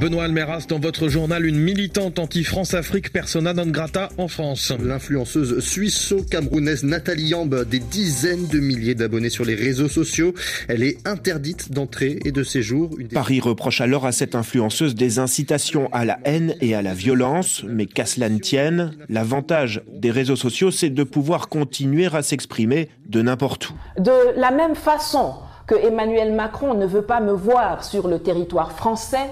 Benoît 0.00 0.24
Almeras, 0.24 0.66
dans 0.68 0.78
votre 0.78 1.08
journal, 1.08 1.44
une 1.44 1.58
militante 1.58 2.20
anti-France-Afrique 2.20 3.12
persona 3.12 3.52
non 3.52 3.66
grata 3.66 4.10
en 4.16 4.28
France. 4.28 4.72
L'influenceuse 4.80 5.58
suisse-camerounaise 5.58 6.84
Nathalie 6.84 7.30
Yamb, 7.30 7.64
des 7.64 7.80
dizaines 7.80 8.46
de 8.46 8.60
milliers 8.60 8.94
d'abonnés 8.94 9.28
sur 9.28 9.44
les 9.44 9.56
réseaux 9.56 9.88
sociaux. 9.88 10.34
Elle 10.68 10.84
est 10.84 11.04
interdite 11.04 11.72
d'entrée 11.72 12.20
et 12.24 12.30
de 12.30 12.44
séjour. 12.44 12.90
Paris 13.12 13.40
reproche 13.40 13.80
alors 13.80 14.06
à 14.06 14.12
cette 14.12 14.36
influenceuse 14.36 14.94
des 14.94 15.18
incitations 15.18 15.88
à 15.92 16.04
la 16.04 16.20
haine 16.24 16.54
et 16.60 16.76
à 16.76 16.82
la 16.82 16.94
violence, 16.94 17.64
mais 17.66 17.86
qu'à 17.86 18.06
cela 18.06 18.28
ne 18.28 18.38
tienne, 18.38 18.92
l'avantage 19.08 19.82
des 19.92 20.12
réseaux 20.12 20.36
sociaux, 20.36 20.70
c'est 20.70 20.90
de 20.90 21.02
pouvoir 21.02 21.48
continuer 21.48 22.06
à 22.12 22.22
s'exprimer 22.22 22.88
de 23.08 23.20
n'importe 23.20 23.70
où. 23.70 23.72
De 24.00 24.38
la 24.40 24.52
même 24.52 24.76
façon 24.76 25.34
que 25.66 25.74
Emmanuel 25.74 26.32
Macron 26.32 26.74
ne 26.74 26.86
veut 26.86 27.02
pas 27.02 27.20
me 27.20 27.32
voir 27.32 27.82
sur 27.82 28.06
le 28.06 28.20
territoire 28.20 28.72
français, 28.72 29.26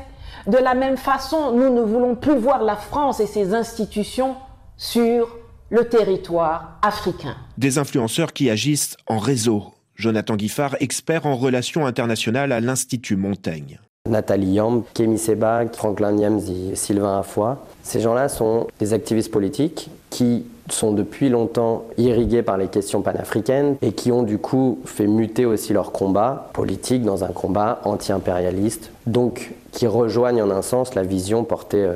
de 0.46 0.58
la 0.58 0.74
même 0.74 0.96
façon, 0.96 1.52
nous 1.52 1.72
ne 1.72 1.82
voulons 1.82 2.14
plus 2.14 2.36
voir 2.36 2.62
la 2.62 2.76
France 2.76 3.20
et 3.20 3.26
ses 3.26 3.54
institutions 3.54 4.36
sur 4.76 5.28
le 5.70 5.88
territoire 5.88 6.78
africain. 6.82 7.36
Des 7.58 7.78
influenceurs 7.78 8.32
qui 8.32 8.50
agissent 8.50 8.96
en 9.06 9.18
réseau. 9.18 9.64
Jonathan 9.96 10.36
Guiffard, 10.36 10.76
expert 10.80 11.26
en 11.26 11.36
relations 11.36 11.86
internationales 11.86 12.52
à 12.52 12.60
l'Institut 12.60 13.16
Montaigne. 13.16 13.80
Nathalie 14.08 14.52
Yamb, 14.52 14.84
Kémy 14.94 15.18
Seba, 15.18 15.64
Franklin 15.72 16.12
Niams 16.12 16.40
et 16.48 16.76
Sylvain 16.76 17.18
Affoy. 17.18 17.56
Ces 17.82 18.00
gens-là 18.00 18.28
sont 18.28 18.68
des 18.78 18.92
activistes 18.92 19.32
politiques 19.32 19.90
qui 20.10 20.46
sont 20.70 20.92
depuis 20.92 21.28
longtemps 21.28 21.84
irrigués 21.98 22.42
par 22.42 22.56
les 22.56 22.68
questions 22.68 23.02
panafricaines 23.02 23.76
et 23.82 23.92
qui 23.92 24.12
ont 24.12 24.22
du 24.22 24.38
coup 24.38 24.78
fait 24.84 25.06
muter 25.06 25.46
aussi 25.46 25.72
leur 25.72 25.92
combat 25.92 26.50
politique 26.52 27.02
dans 27.02 27.24
un 27.24 27.28
combat 27.28 27.80
anti-impérialiste, 27.84 28.90
donc 29.06 29.52
qui 29.72 29.86
rejoignent 29.86 30.42
en 30.42 30.50
un 30.50 30.62
sens 30.62 30.94
la 30.94 31.02
vision 31.02 31.44
portée 31.44 31.82
euh, 31.82 31.94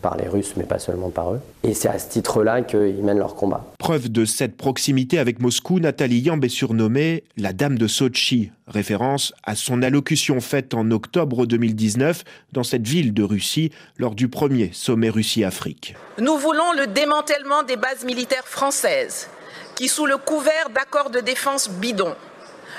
par 0.00 0.16
les 0.16 0.28
Russes, 0.28 0.54
mais 0.56 0.64
pas 0.64 0.78
seulement 0.78 1.10
par 1.10 1.32
eux. 1.32 1.40
Et 1.62 1.74
c'est 1.74 1.88
à 1.88 1.98
ce 1.98 2.08
titre-là 2.08 2.62
qu'ils 2.62 3.02
mènent 3.02 3.18
leur 3.18 3.34
combat. 3.34 3.64
Preuve 3.78 4.10
de 4.10 4.24
cette 4.24 4.56
proximité 4.56 5.18
avec 5.18 5.40
Moscou, 5.40 5.78
Nathalie 5.78 6.20
Yamb 6.20 6.44
est 6.44 6.48
surnommée 6.48 7.24
la 7.36 7.52
Dame 7.52 7.78
de 7.78 7.86
Sochi, 7.86 8.50
référence 8.66 9.32
à 9.44 9.54
son 9.54 9.82
allocution 9.82 10.40
faite 10.40 10.74
en 10.74 10.90
octobre 10.90 11.46
2019 11.46 12.24
dans 12.52 12.64
cette 12.64 12.86
ville 12.86 13.12
de 13.14 13.22
Russie 13.22 13.70
lors 13.98 14.14
du 14.14 14.28
premier 14.28 14.70
sommet 14.72 15.10
Russie-Afrique. 15.10 15.94
Nous 16.18 16.36
voulons 16.36 16.72
le 16.76 16.86
démantèlement 16.86 17.62
des 17.62 17.76
bases 17.76 18.04
militaires 18.04 18.46
françaises 18.46 19.28
qui, 19.74 19.88
sous 19.88 20.06
le 20.06 20.16
couvert 20.16 20.70
d'accords 20.74 21.10
de 21.10 21.20
défense 21.20 21.70
bidons, 21.70 22.14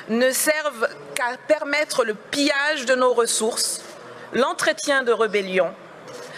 ne 0.09 0.31
servent 0.31 0.87
qu'à 1.15 1.37
permettre 1.47 2.03
le 2.03 2.13
pillage 2.13 2.85
de 2.85 2.95
nos 2.95 3.13
ressources 3.13 3.83
l'entretien 4.33 5.03
de 5.03 5.11
rébellions, 5.11 5.71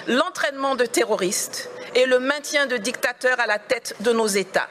l'entraînement 0.08 0.76
de 0.76 0.86
terroristes 0.86 1.70
et 1.96 2.06
le 2.06 2.20
maintien 2.20 2.68
de 2.68 2.78
dictateurs 2.78 3.40
à 3.40 3.48
la 3.48 3.60
tête 3.60 3.96
de 4.02 4.12
nos 4.12 4.28
États. 4.28 4.68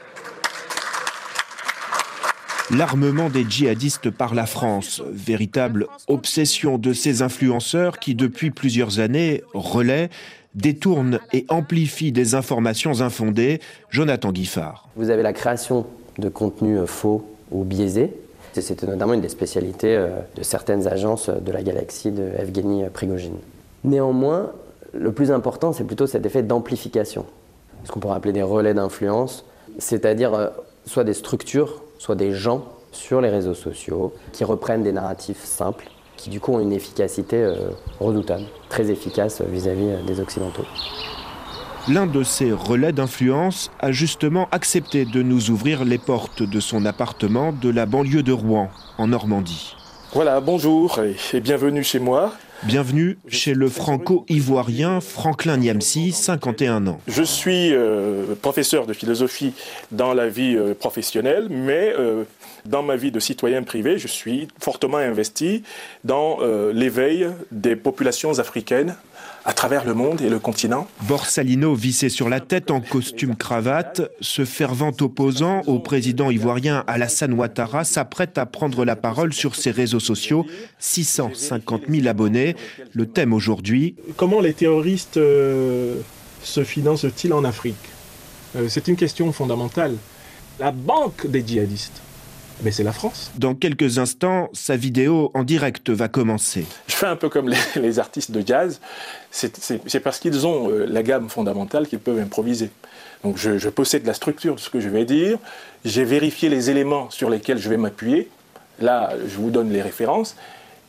L'armement 2.71 3.29
des 3.29 3.45
djihadistes 3.47 4.09
par 4.09 4.35
la 4.35 4.45
France, 4.45 5.01
véritable 5.11 5.87
obsession 6.07 6.77
de 6.77 6.93
ces 6.93 7.21
influenceurs 7.21 7.99
qui, 7.99 8.15
depuis 8.15 8.51
plusieurs 8.51 8.99
années, 8.99 9.43
relaient, 9.53 10.09
détournent 10.55 11.19
et 11.33 11.45
amplifient 11.49 12.11
des 12.11 12.35
informations 12.35 13.01
infondées. 13.01 13.59
Jonathan 13.89 14.31
Guiffard. 14.31 14.87
Vous 14.95 15.09
avez 15.09 15.23
la 15.23 15.33
création 15.33 15.85
de 16.17 16.29
contenus 16.29 16.79
faux 16.85 17.27
ou 17.51 17.63
biaisés, 17.63 18.13
c'était 18.61 18.85
notamment 18.85 19.13
une 19.13 19.21
des 19.21 19.29
spécialités 19.29 19.95
euh, 19.95 20.09
de 20.35 20.43
certaines 20.43 20.87
agences 20.87 21.29
de 21.29 21.51
la 21.51 21.63
galaxie 21.63 22.11
de 22.11 22.23
Evgeny 22.37 22.83
Prigogine. 22.93 23.37
Néanmoins, 23.83 24.51
le 24.93 25.11
plus 25.11 25.31
important, 25.31 25.73
c'est 25.73 25.83
plutôt 25.83 26.07
cet 26.07 26.25
effet 26.25 26.43
d'amplification, 26.43 27.25
ce 27.83 27.91
qu'on 27.91 27.99
pourrait 27.99 28.17
appeler 28.17 28.33
des 28.33 28.43
relais 28.43 28.73
d'influence, 28.73 29.45
c'est-à-dire 29.79 30.33
euh, 30.33 30.49
soit 30.85 31.03
des 31.03 31.13
structures, 31.13 31.81
soit 31.97 32.15
des 32.15 32.31
gens 32.31 32.65
sur 32.91 33.21
les 33.21 33.29
réseaux 33.29 33.55
sociaux 33.55 34.13
qui 34.31 34.43
reprennent 34.43 34.83
des 34.83 34.91
narratifs 34.91 35.43
simples, 35.43 35.89
qui 36.15 36.29
du 36.29 36.39
coup 36.39 36.53
ont 36.53 36.59
une 36.59 36.73
efficacité 36.73 37.37
euh, 37.37 37.55
redoutable, 37.99 38.45
très 38.69 38.91
efficace 38.91 39.41
vis-à-vis 39.41 40.03
des 40.05 40.19
Occidentaux. 40.19 40.65
L'un 41.89 42.07
de 42.07 42.23
ces 42.23 42.53
relais 42.53 42.93
d'influence 42.93 43.69
a 43.79 43.91
justement 43.91 44.47
accepté 44.51 45.03
de 45.03 45.21
nous 45.21 45.49
ouvrir 45.49 45.83
les 45.83 45.97
portes 45.97 46.41
de 46.41 46.59
son 46.61 46.85
appartement 46.85 47.51
de 47.51 47.69
la 47.69 47.85
banlieue 47.85 48.23
de 48.23 48.31
Rouen, 48.31 48.69
en 48.97 49.07
Normandie. 49.07 49.75
Voilà, 50.13 50.39
bonjour 50.39 50.99
et 51.33 51.41
bienvenue 51.41 51.83
chez 51.83 51.99
moi. 51.99 52.31
Bienvenue 52.65 53.17
chez 53.27 53.53
le 53.53 53.67
franco-ivoirien 53.67 55.01
Franklin 55.01 55.57
Niamsi, 55.57 56.13
51 56.13 56.87
ans. 56.87 57.01
Je 57.09 57.21
suis 57.21 57.73
euh, 57.73 58.35
professeur 58.41 58.87
de 58.87 58.93
philosophie 58.93 59.53
dans 59.91 60.13
la 60.13 60.29
vie 60.29 60.55
euh, 60.55 60.73
professionnelle, 60.73 61.47
mais 61.49 61.93
euh, 61.99 62.23
dans 62.65 62.81
ma 62.81 62.95
vie 62.95 63.11
de 63.11 63.19
citoyen 63.19 63.63
privé, 63.63 63.97
je 63.97 64.07
suis 64.07 64.47
fortement 64.61 64.97
investi 64.97 65.63
dans 66.05 66.37
l'éveil 66.71 67.27
des 67.51 67.75
populations 67.75 68.39
africaines 68.39 68.95
à 69.45 69.53
travers 69.53 69.85
le 69.85 69.93
monde 69.93 70.21
et 70.21 70.29
le 70.29 70.39
continent. 70.39 70.87
Borsalino 71.01 71.75
vissé 71.75 72.09
sur 72.09 72.29
la 72.29 72.39
tête 72.39 72.71
en 72.71 72.79
costume 72.79 73.35
cravate, 73.35 74.01
ce 74.21 74.45
fervent 74.45 74.91
opposant 75.01 75.61
au 75.67 75.79
président 75.79 76.31
ivoirien 76.31 76.83
Alassane 76.87 77.33
Ouattara 77.33 77.83
s'apprête 77.83 78.37
à 78.37 78.45
prendre 78.45 78.85
la 78.85 78.95
parole 78.95 79.33
sur 79.33 79.55
ses 79.55 79.71
réseaux 79.71 79.99
sociaux. 79.99 80.45
650 80.79 81.83
000 81.89 82.07
abonnés. 82.07 82.52
Le 82.93 83.05
thème 83.05 83.33
aujourd'hui. 83.33 83.95
Comment 84.17 84.41
les 84.41 84.53
terroristes 84.53 85.17
euh, 85.17 85.95
se 86.43 86.63
financent-ils 86.63 87.33
en 87.33 87.43
Afrique? 87.43 87.75
Euh, 88.55 88.67
C'est 88.69 88.87
une 88.87 88.95
question 88.95 89.31
fondamentale. 89.31 89.95
La 90.59 90.71
banque 90.71 91.27
des 91.27 91.45
djihadistes 91.45 92.01
mais 92.61 92.71
c'est 92.71 92.83
la 92.83 92.93
France. 92.93 93.31
Dans 93.37 93.55
quelques 93.55 93.97
instants, 93.97 94.49
sa 94.53 94.75
vidéo 94.75 95.31
en 95.33 95.43
direct 95.43 95.89
va 95.89 96.07
commencer. 96.07 96.65
Je 96.87 96.93
fais 96.93 97.07
un 97.07 97.15
peu 97.15 97.29
comme 97.29 97.51
les, 97.75 97.99
artistes 97.99 98.31
de 98.31 98.45
jazz, 98.45 98.79
c'est 99.31 99.99
parce 99.99 100.19
qu'ils 100.19 100.45
ont 100.45 100.69
euh, 100.69 100.85
la 100.85 101.03
gamme 101.03 101.29
fondamentale 101.29 101.87
qu'ils 101.87 101.99
peuvent 101.99 102.19
improviser. 102.19 102.69
Donc 103.23 103.37
je, 103.37 103.57
je, 103.57 103.69
possède 103.69 104.05
la 104.05 104.13
structure 104.13 104.55
de 104.55 104.59
ce 104.59 104.69
que 104.69 104.79
je 104.79 104.89
vais 104.89 105.05
dire, 105.05 105.37
j'ai 105.85 106.03
vérifié 106.03 106.49
les 106.49 106.69
éléments 106.69 107.09
sur 107.09 107.29
lesquels 107.29 107.57
je 107.57 107.69
vais 107.69 107.77
m'appuyer, 107.77 108.29
là 108.79 109.13
je 109.27 109.35
vous 109.37 109.49
donne 109.49 109.71
les 109.71 109.81
références, 109.81 110.35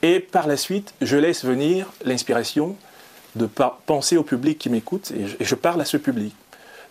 et 0.04 0.20
par 0.20 0.46
la 0.46 0.56
suite 0.56 0.94
je 1.00 1.16
laisse 1.16 1.44
venir 1.44 1.90
l'inspiration 2.04 2.76
de 3.34 3.48
penser 3.86 4.16
au 4.16 4.22
public 4.22 4.58
qui 4.58 4.70
m'écoute, 4.70 5.12
et 5.40 5.44
je 5.44 5.54
parle 5.56 5.80
à 5.80 5.84
ce 5.84 5.96
public. 5.96 6.32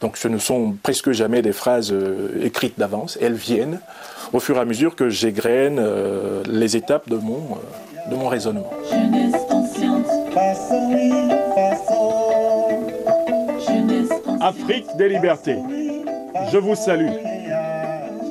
Donc 0.02 0.18
ce 0.18 0.28
ne 0.28 0.38
sont 0.38 0.76
presque 0.84 1.12
jamais 1.12 1.42
des 1.42 1.54
phrases 1.54 1.94
euh, 1.94 2.44
écrites 2.44 2.78
d'avance, 2.78 3.18
elles 3.22 3.36
viennent 3.36 3.80
au 4.34 4.42
fur 4.42 4.58
et 4.58 4.60
à 4.60 4.66
mesure 4.66 4.98
que 4.98 5.08
j'égrène 5.08 5.78
euh, 5.80 6.44
les 6.46 6.76
étapes 6.76 7.08
de 7.08 7.16
mon, 7.16 7.38
euh, 7.38 8.10
de 8.10 8.16
mon 8.16 8.28
raisonnement. 8.28 8.70
Afrique 14.42 14.88
des 14.98 15.08
libertés, 15.08 15.60
je 16.52 16.58
vous 16.58 16.76
salue. 16.76 17.12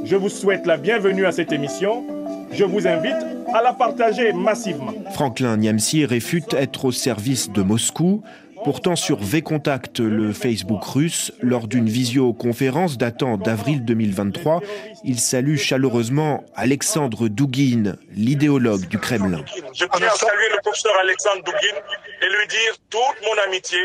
Je 0.05 0.17
vous 0.17 0.29
souhaite 0.29 0.67
la 0.67 0.77
bienvenue 0.77 1.25
à 1.25 1.33
cette 1.33 1.53
émission. 1.53 2.05
Je 2.53 2.65
vous 2.65 2.87
invite 2.87 3.32
à 3.55 3.63
la 3.63 3.73
partager 3.73 4.33
massivement. 4.33 4.93
Franklin 5.13 5.57
Niamsi 5.57 6.05
réfute 6.05 6.55
être 6.55 6.87
au 6.87 6.93
service 6.93 7.51
de 7.51 7.63
Moscou. 7.63 8.23
Pourtant, 8.65 8.95
sur 8.95 9.19
V-Contact, 9.19 9.99
le 9.99 10.33
Facebook 10.33 10.85
russe, 10.85 11.33
lors 11.41 11.67
d'une 11.67 11.89
visioconférence 11.89 12.97
datant 12.97 13.37
d'avril 13.37 13.85
2023, 13.85 14.61
il 15.03 15.19
salue 15.19 15.57
chaleureusement 15.57 16.45
Alexandre 16.55 17.27
Douguin, 17.27 17.97
l'idéologue 18.15 18.87
du 18.87 18.99
Kremlin. 18.99 19.45
Je 19.75 19.85
tiens 19.85 20.07
à 20.07 20.15
saluer 20.15 20.49
le 20.55 20.61
professeur 20.63 20.93
Alexandre 21.03 21.43
Douguin 21.45 21.77
et 22.23 22.27
lui 22.27 22.47
dire 22.49 22.77
toute 22.89 23.01
mon 23.27 23.43
amitié 23.49 23.79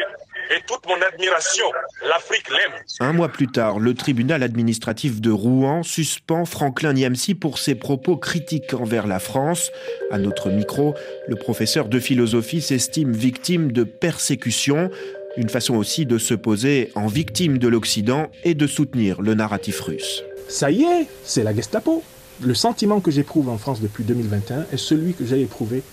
et 0.49 0.61
toute 0.67 0.85
mon 0.87 0.95
admiration. 1.01 1.65
L'Afrique 2.07 2.49
l'aime. 2.49 2.81
Un 2.99 3.13
mois 3.13 3.29
plus 3.29 3.47
tard, 3.47 3.79
le 3.79 3.93
tribunal 3.93 4.43
administratif 4.43 5.21
de 5.21 5.31
Rouen 5.31 5.83
suspend 5.83 6.45
Franklin 6.45 6.93
Niamsi 6.93 7.35
pour 7.35 7.57
ses 7.59 7.75
propos 7.75 8.17
critiques 8.17 8.73
envers 8.73 9.07
la 9.07 9.19
France. 9.19 9.71
À 10.11 10.17
notre 10.17 10.49
micro, 10.49 10.95
le 11.27 11.35
professeur 11.35 11.87
de 11.87 11.99
philosophie 11.99 12.61
s'estime 12.61 13.11
victime 13.11 13.71
de 13.71 13.83
persécution, 13.83 14.89
une 15.37 15.49
façon 15.49 15.75
aussi 15.75 16.05
de 16.05 16.17
se 16.17 16.33
poser 16.33 16.91
en 16.95 17.07
victime 17.07 17.57
de 17.57 17.67
l'Occident 17.67 18.27
et 18.43 18.55
de 18.55 18.67
soutenir 18.67 19.21
le 19.21 19.33
narratif 19.33 19.81
russe. 19.81 20.23
Ça 20.49 20.71
y 20.71 20.83
est, 20.83 21.07
c'est 21.23 21.43
la 21.43 21.53
Gestapo. 21.53 22.03
Le 22.41 22.53
sentiment 22.53 22.99
que 22.99 23.11
j'éprouve 23.11 23.49
en 23.49 23.57
France 23.57 23.81
depuis 23.81 24.03
2021 24.03 24.67
est 24.71 24.77
celui 24.77 25.13
que 25.13 25.25
j'ai 25.25 25.41
éprouvé 25.41 25.83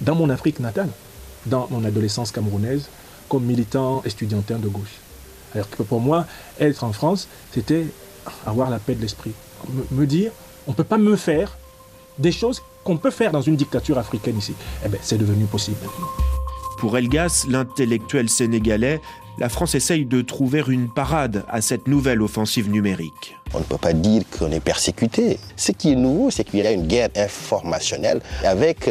dans 0.00 0.14
mon 0.14 0.30
Afrique 0.30 0.60
natale, 0.60 0.88
dans 1.46 1.68
mon 1.70 1.84
adolescence 1.84 2.32
camerounaise, 2.32 2.88
comme 3.30 3.44
militant 3.44 4.02
estudiantin 4.04 4.58
de 4.58 4.68
gauche. 4.68 4.98
Alors 5.54 5.70
que 5.70 5.82
pour 5.82 6.00
moi, 6.00 6.26
être 6.58 6.84
en 6.84 6.92
France, 6.92 7.28
c'était 7.54 7.86
avoir 8.44 8.68
la 8.68 8.78
paix 8.78 8.94
de 8.94 9.00
l'esprit. 9.00 9.32
Me, 9.90 10.06
dire, 10.06 10.32
on 10.66 10.72
ne 10.72 10.76
peut 10.76 10.84
pas 10.84 10.98
me 10.98 11.16
faire 11.16 11.56
des 12.18 12.32
choses 12.32 12.62
qu'on 12.84 12.96
peut 12.96 13.10
faire 13.10 13.30
dans 13.30 13.40
une 13.40 13.56
dictature 13.56 13.98
africaine 13.98 14.36
ici. 14.36 14.54
Eh 14.84 14.88
bien, 14.88 14.98
c'est 15.02 15.18
devenu 15.18 15.44
possible 15.44 15.78
Pour 16.78 16.98
Elgas, 16.98 17.46
l'intellectuel 17.48 18.28
sénégalais, 18.28 19.00
la 19.38 19.48
France 19.48 19.74
essaye 19.74 20.04
de 20.04 20.20
trouver 20.22 20.62
une 20.68 20.88
parade 20.88 21.44
à 21.48 21.60
cette 21.60 21.88
nouvelle 21.88 22.20
offensive 22.20 22.68
numérique. 22.68 23.36
On 23.54 23.60
ne 23.60 23.64
peut 23.64 23.78
pas 23.78 23.92
dire 23.92 24.22
qu'on 24.36 24.50
est 24.50 24.60
persécuté. 24.60 25.38
Ce 25.56 25.72
qui 25.72 25.92
est 25.92 25.96
nouveau, 25.96 26.30
c'est 26.30 26.44
qu'il 26.44 26.60
y 26.60 26.66
a 26.66 26.72
une 26.72 26.86
guerre 26.86 27.10
informationnelle 27.16 28.20
avec 28.44 28.90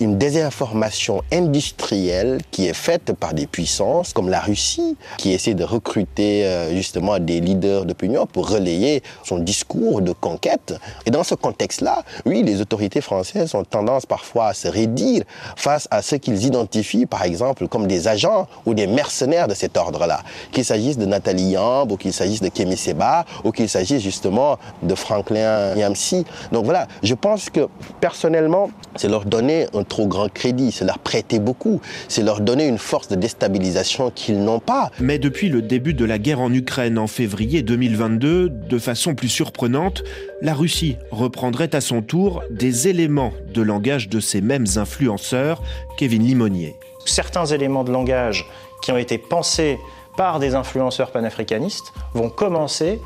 une 0.00 0.18
désinformation 0.18 1.22
industrielle 1.32 2.40
qui 2.50 2.66
est 2.66 2.74
faite 2.74 3.12
par 3.12 3.34
des 3.34 3.46
puissances 3.46 4.12
comme 4.12 4.28
la 4.28 4.40
Russie, 4.40 4.96
qui 5.18 5.32
essaie 5.32 5.54
de 5.54 5.64
recruter 5.64 6.44
euh, 6.44 6.74
justement 6.74 7.18
des 7.18 7.40
leaders 7.40 7.84
d'opinion 7.84 8.26
pour 8.26 8.48
relayer 8.48 9.02
son 9.24 9.38
discours 9.38 10.02
de 10.02 10.12
conquête. 10.12 10.74
Et 11.06 11.10
dans 11.10 11.24
ce 11.24 11.34
contexte-là, 11.34 12.02
oui, 12.26 12.42
les 12.42 12.60
autorités 12.60 13.00
françaises 13.00 13.54
ont 13.54 13.64
tendance 13.64 14.06
parfois 14.06 14.48
à 14.48 14.54
se 14.54 14.68
rédire 14.68 15.22
face 15.56 15.88
à 15.90 16.02
ce 16.02 16.16
qu'ils 16.16 16.44
identifient, 16.44 17.06
par 17.06 17.22
exemple, 17.24 17.68
comme 17.68 17.86
des 17.86 18.08
agents 18.08 18.46
ou 18.66 18.74
des 18.74 18.86
mercenaires 18.86 19.48
de 19.48 19.54
cet 19.54 19.76
ordre-là. 19.76 20.20
Qu'il 20.52 20.64
s'agisse 20.64 20.98
de 20.98 21.06
Nathalie 21.06 21.50
Yamb, 21.50 21.90
ou 21.90 21.96
qu'il 21.96 22.12
s'agisse 22.12 22.40
de 22.40 22.48
Kémy 22.48 22.76
Seba, 22.76 23.24
ou 23.44 23.52
qu'il 23.52 23.68
s'agisse 23.68 24.02
justement 24.02 24.58
de 24.82 24.94
Franklin 24.94 25.74
Yamsi. 25.76 26.24
Donc 26.52 26.64
voilà, 26.64 26.86
je 27.02 27.14
pense 27.14 27.50
que 27.50 27.68
personnellement, 28.00 28.70
c'est 28.96 29.08
leur 29.08 29.24
donner 29.24 29.66
un 29.76 29.84
trop 29.84 30.06
grand 30.06 30.32
crédit, 30.32 30.72
c'est 30.72 30.84
leur 30.84 30.98
prêter 30.98 31.38
beaucoup, 31.38 31.80
c'est 32.08 32.22
leur 32.22 32.40
donner 32.40 32.66
une 32.66 32.78
force 32.78 33.08
de 33.08 33.16
déstabilisation 33.16 34.10
qu'ils 34.10 34.42
n'ont 34.42 34.60
pas. 34.60 34.90
Mais 35.00 35.18
depuis 35.18 35.48
le 35.48 35.62
début 35.62 35.94
de 35.94 36.04
la 36.04 36.18
guerre 36.18 36.40
en 36.40 36.52
Ukraine 36.52 36.98
en 36.98 37.06
février 37.06 37.62
2022, 37.62 38.48
de 38.48 38.78
façon 38.78 39.14
plus 39.14 39.28
surprenante, 39.28 40.02
la 40.42 40.54
Russie 40.54 40.96
reprendrait 41.10 41.74
à 41.74 41.80
son 41.80 42.02
tour 42.02 42.42
des 42.50 42.88
éléments 42.88 43.32
de 43.52 43.62
langage 43.62 44.08
de 44.08 44.20
ces 44.20 44.40
mêmes 44.40 44.66
influenceurs, 44.76 45.62
Kevin 45.96 46.24
Limonier. 46.24 46.76
Certains 47.06 47.46
éléments 47.46 47.84
de 47.84 47.92
langage 47.92 48.46
qui 48.82 48.92
ont 48.92 48.98
été 48.98 49.18
pensés 49.18 49.78
par 50.16 50.38
des 50.38 50.54
influenceurs 50.54 51.10
panafricanistes 51.10 51.92
vont 52.14 52.30
commencer 52.30 53.00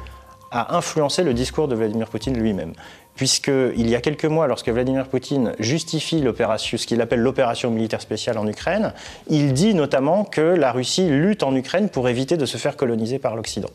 à 0.51 0.77
influencer 0.77 1.25
le 1.25 1.35
discours 1.35 1.69
de 1.69 1.75
Vladimir 1.75 2.09
Poutine 2.09 2.39
lui-même 2.39 2.73
puisqu'il 3.19 3.91
y 3.91 3.97
a 3.97 4.01
quelques 4.01 4.25
mois, 4.25 4.47
lorsque 4.47 4.69
Vladimir 4.69 5.09
Poutine 5.09 5.53
justifie 5.59 6.23
ce 6.23 6.87
qu'il 6.87 7.01
appelle 7.03 7.21
l'opération 7.21 7.71
militaire 7.71 8.01
spéciale 8.01 8.39
en 8.39 8.47
Ukraine, 8.47 8.95
il 9.29 9.53
dit 9.53 9.75
notamment 9.75 10.25
que 10.25 10.41
la 10.41 10.71
Russie 10.71 11.09
lutte 11.09 11.43
en 11.43 11.55
Ukraine 11.55 11.89
pour 11.89 12.09
éviter 12.09 12.37
de 12.37 12.47
se 12.47 12.57
faire 12.57 12.77
coloniser 12.77 13.19
par 13.19 13.35
l'Occident. 13.35 13.71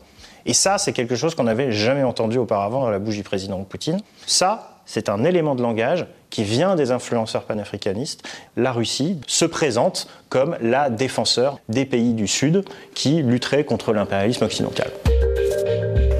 Et 0.46 0.54
ça, 0.54 0.78
c'est 0.78 0.92
quelque 0.92 1.14
chose 1.14 1.34
qu'on 1.34 1.44
n'avait 1.44 1.72
jamais 1.72 2.02
entendu 2.02 2.38
auparavant 2.38 2.80
dans 2.80 2.90
la 2.90 2.98
bouche 2.98 3.16
du 3.16 3.22
président 3.22 3.62
Poutine. 3.64 4.00
Ça, 4.26 4.80
c'est 4.86 5.10
un 5.10 5.24
élément 5.24 5.54
de 5.54 5.62
langage 5.62 6.06
qui 6.30 6.42
vient 6.42 6.74
des 6.74 6.90
influenceurs 6.90 7.44
panafricanistes. 7.44 8.26
La 8.56 8.72
Russie 8.72 9.20
se 9.26 9.44
présente 9.44 10.08
comme 10.30 10.56
la 10.62 10.88
défenseur 10.88 11.58
des 11.68 11.84
pays 11.84 12.14
du 12.14 12.26
Sud 12.26 12.64
qui 12.94 13.22
lutteraient 13.22 13.64
contre 13.64 13.92
l'impérialisme 13.92 14.44
occidental. 14.44 14.90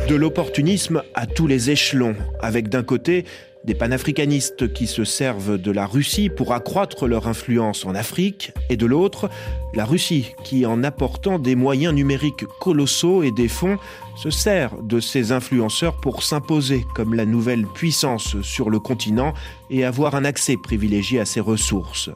De 0.08 0.16
l'opportunisme 0.16 1.02
à 1.14 1.26
tous 1.26 1.46
les 1.46 1.70
échelons, 1.70 2.14
avec 2.42 2.68
d'un 2.68 2.82
côté 2.82 3.24
des 3.64 3.74
panafricanistes 3.74 4.70
qui 4.74 4.86
se 4.86 5.02
servent 5.04 5.56
de 5.56 5.70
la 5.70 5.86
Russie 5.86 6.28
pour 6.28 6.52
accroître 6.52 7.06
leur 7.06 7.26
influence 7.26 7.86
en 7.86 7.94
Afrique, 7.94 8.52
et 8.68 8.76
de 8.76 8.84
l'autre, 8.84 9.30
la 9.72 9.86
Russie 9.86 10.34
qui, 10.44 10.66
en 10.66 10.84
apportant 10.84 11.38
des 11.38 11.54
moyens 11.54 11.94
numériques 11.94 12.44
colossaux 12.60 13.22
et 13.22 13.30
des 13.30 13.48
fonds, 13.48 13.78
se 14.14 14.28
sert 14.28 14.76
de 14.82 15.00
ses 15.00 15.32
influenceurs 15.32 15.98
pour 15.98 16.22
s'imposer 16.22 16.84
comme 16.94 17.14
la 17.14 17.24
nouvelle 17.24 17.64
puissance 17.66 18.38
sur 18.42 18.68
le 18.68 18.80
continent 18.80 19.32
et 19.70 19.86
avoir 19.86 20.16
un 20.16 20.26
accès 20.26 20.58
privilégié 20.62 21.18
à 21.18 21.24
ses 21.24 21.40
ressources. 21.40 22.10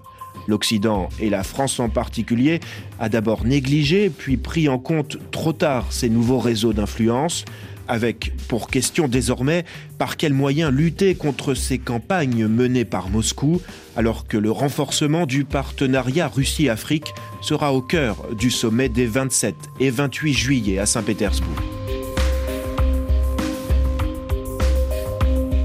L'Occident, 0.47 1.09
et 1.21 1.31
la 1.31 1.43
France 1.43 1.81
en 1.81 1.89
particulier, 1.89 2.61
a 2.99 3.09
d'abord 3.09 3.45
négligé 3.45 4.11
puis 4.11 4.37
pris 4.37 4.69
en 4.69 4.79
compte 4.79 5.19
trop 5.31 5.53
tard 5.53 5.87
ces 5.91 6.09
nouveaux 6.09 6.39
réseaux 6.39 6.73
d'influence 6.73 7.45
avec 7.89 8.33
pour 8.49 8.69
question 8.69 9.09
désormais 9.09 9.65
par 9.99 10.17
quels 10.17 10.35
moyens 10.35 10.73
lutter 10.73 11.15
contre 11.15 11.55
ces 11.55 11.79
campagnes 11.79 12.47
menées 12.47 12.85
par 12.85 13.09
Moscou, 13.09 13.61
alors 13.97 14.27
que 14.27 14.37
le 14.37 14.51
renforcement 14.51 15.27
du 15.27 15.45
partenariat 15.45 16.29
Russie-Afrique 16.29 17.15
sera 17.41 17.73
au 17.73 17.83
cœur 17.83 18.27
du 18.39 18.51
sommet 18.51 18.89
des 18.89 19.07
27 19.07 19.55
et 19.81 19.91
28 19.91 20.33
juillet 20.33 20.79
à 20.79 20.87
Saint-Pétersbourg. 20.87 21.57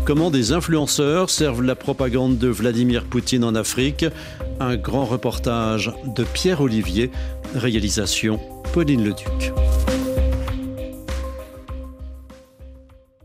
Comment 0.05 0.31
des 0.31 0.51
influenceurs 0.51 1.29
servent 1.29 1.63
la 1.63 1.75
propagande 1.75 2.38
de 2.38 2.49
Vladimir 2.49 3.05
Poutine 3.05 3.45
en 3.45 3.55
Afrique? 3.55 4.05
Un 4.59 4.75
grand 4.75 5.05
reportage 5.05 5.93
de 6.05 6.25
Pierre 6.25 6.59
Olivier, 6.59 7.09
réalisation 7.55 8.38
Pauline 8.73 9.05
Leduc. 9.05 9.53